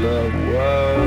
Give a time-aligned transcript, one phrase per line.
[0.00, 0.99] Love was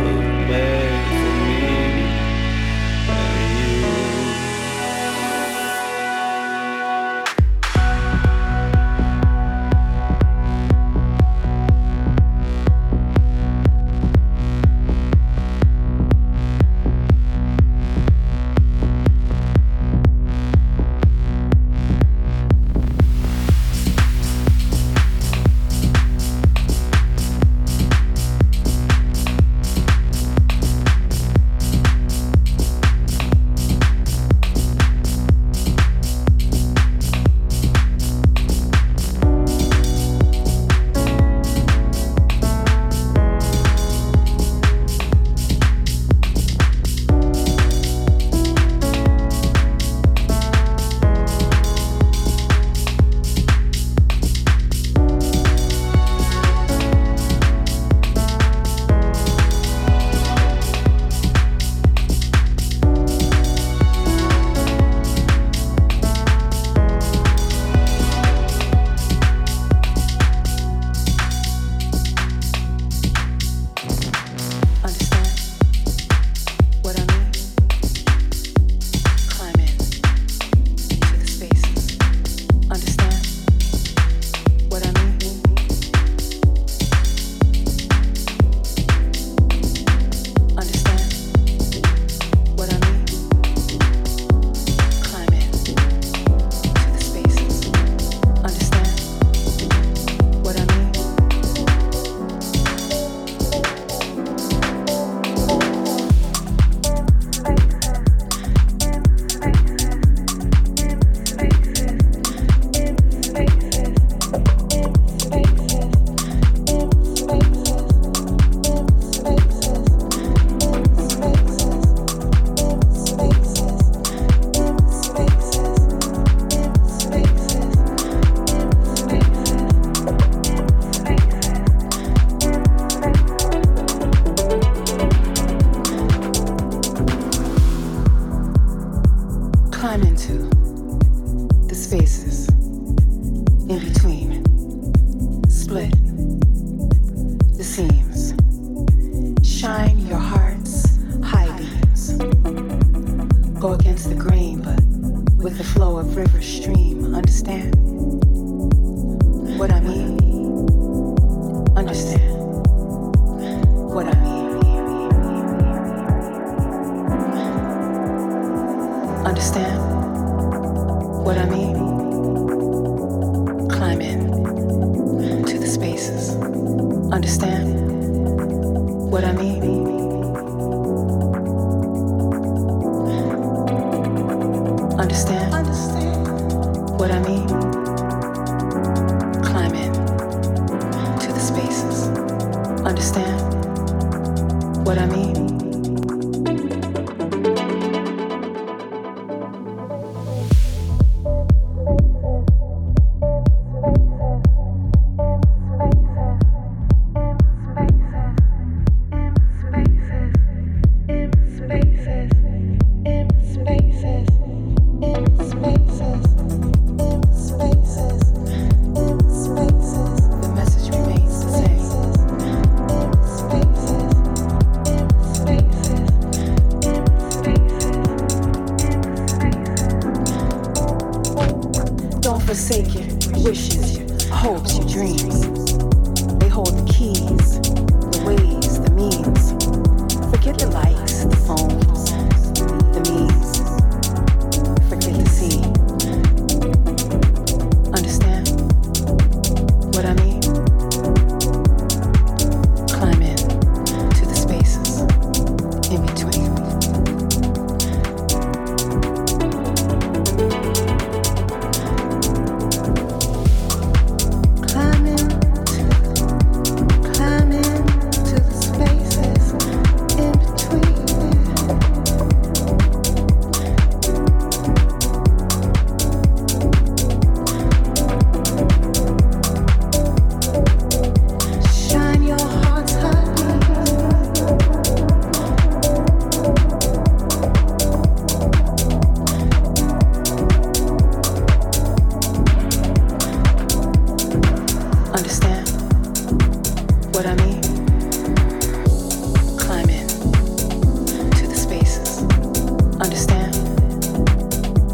[143.80, 144.13] between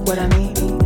[0.09, 0.78] what I mean.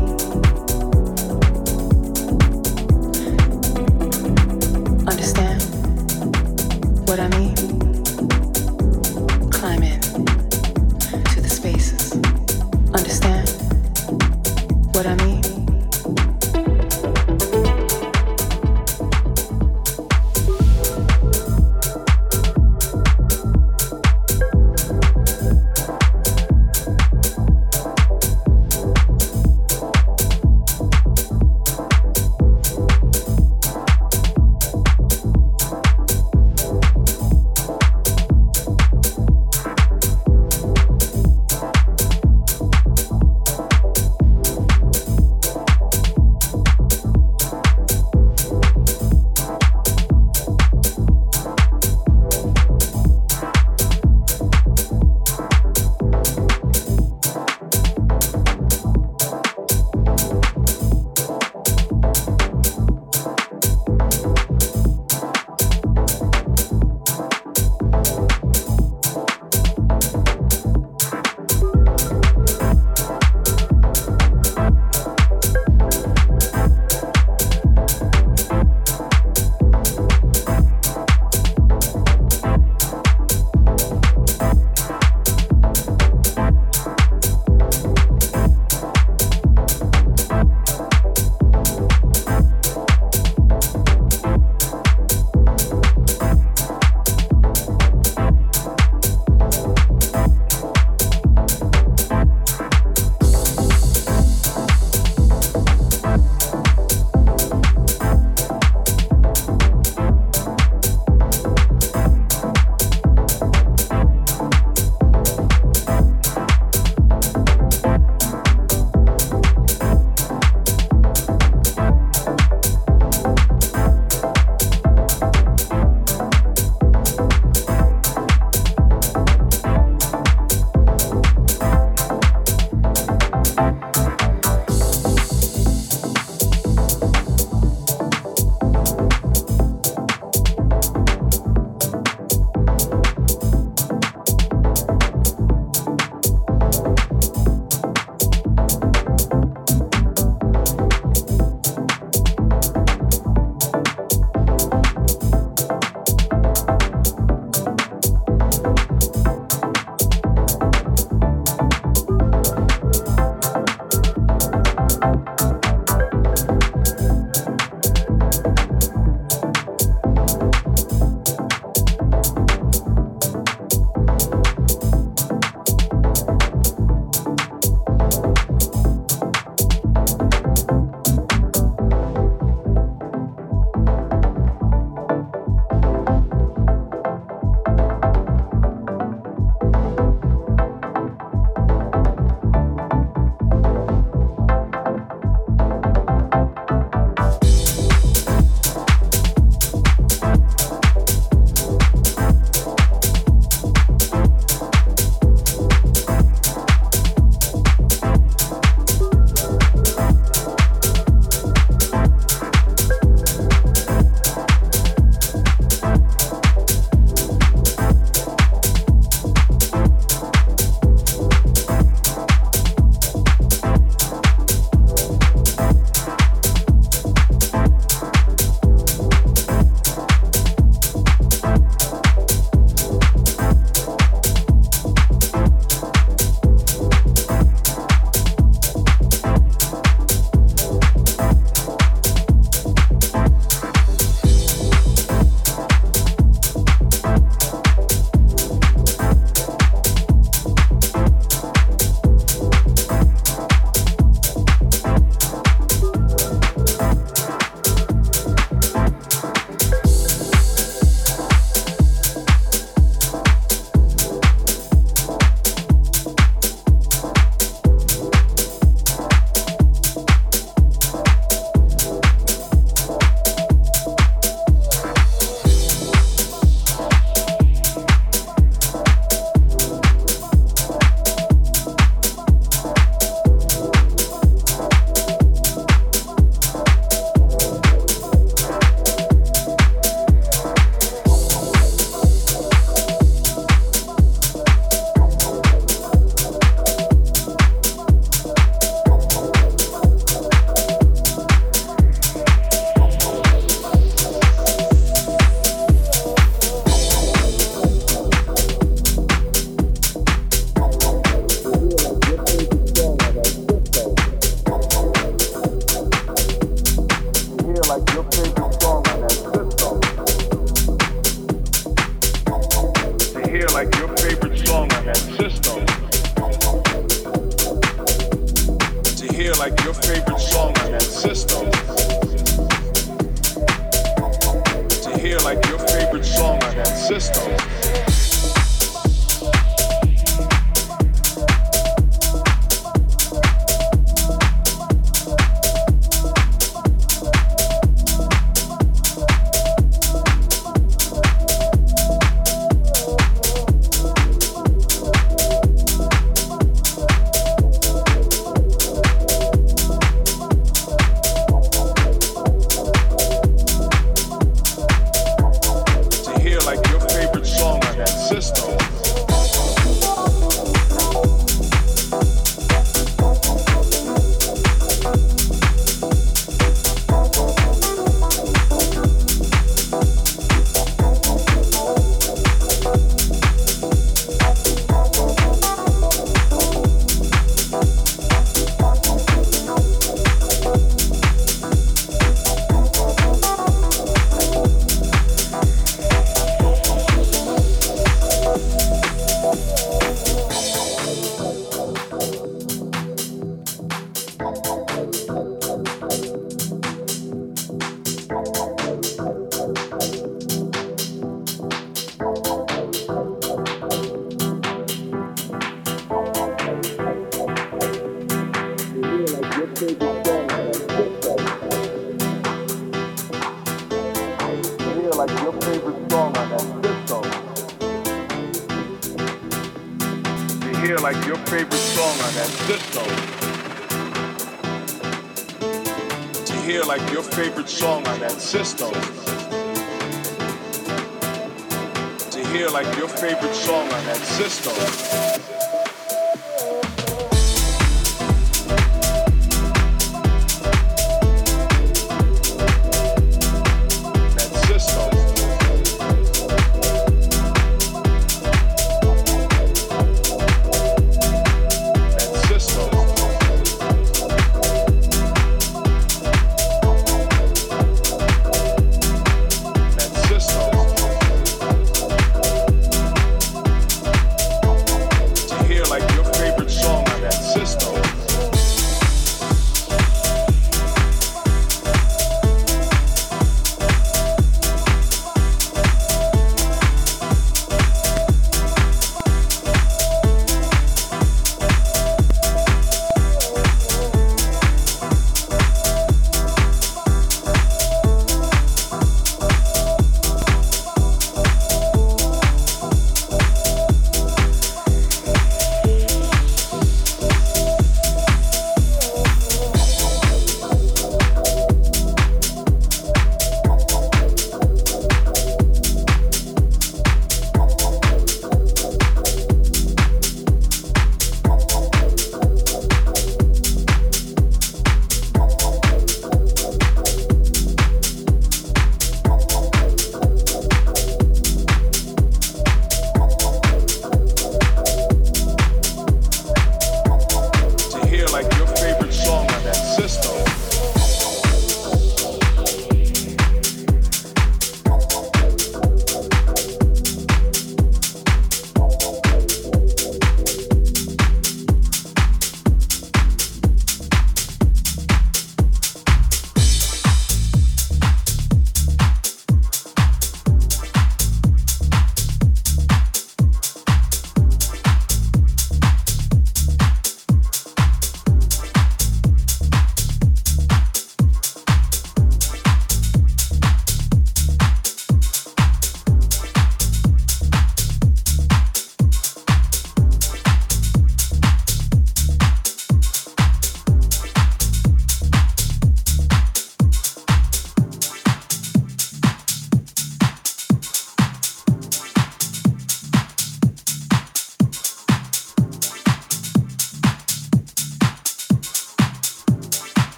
[328.98, 331.33] To hear like your favorite song on that system.